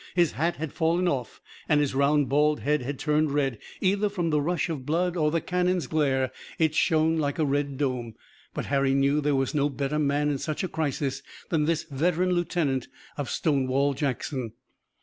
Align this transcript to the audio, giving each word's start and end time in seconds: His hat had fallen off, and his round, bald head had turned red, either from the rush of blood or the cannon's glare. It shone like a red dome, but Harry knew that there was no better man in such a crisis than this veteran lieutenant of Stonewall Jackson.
His 0.15 0.31
hat 0.31 0.55
had 0.55 0.73
fallen 0.73 1.07
off, 1.07 1.41
and 1.69 1.79
his 1.79 1.93
round, 1.93 2.27
bald 2.27 2.61
head 2.61 2.81
had 2.81 2.97
turned 2.97 3.29
red, 3.29 3.59
either 3.81 4.09
from 4.09 4.31
the 4.31 4.41
rush 4.41 4.67
of 4.67 4.83
blood 4.83 5.15
or 5.15 5.29
the 5.29 5.41
cannon's 5.41 5.85
glare. 5.85 6.31
It 6.57 6.73
shone 6.73 7.19
like 7.19 7.37
a 7.37 7.45
red 7.45 7.77
dome, 7.77 8.15
but 8.55 8.65
Harry 8.65 8.95
knew 8.95 9.17
that 9.17 9.21
there 9.25 9.35
was 9.35 9.53
no 9.53 9.69
better 9.69 9.99
man 9.99 10.31
in 10.31 10.39
such 10.39 10.63
a 10.63 10.67
crisis 10.67 11.21
than 11.49 11.65
this 11.65 11.83
veteran 11.83 12.31
lieutenant 12.31 12.87
of 13.15 13.29
Stonewall 13.29 13.93
Jackson. 13.93 14.53